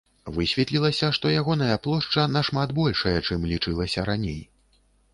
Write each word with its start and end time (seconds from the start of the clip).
Высветлілася, 0.35 1.09
што 1.17 1.33
ягоная 1.41 1.77
плошча 1.85 2.27
нашмат 2.39 2.75
большая, 2.83 3.17
чым 3.31 3.49
лічылася 3.55 4.11
раней. 4.13 4.45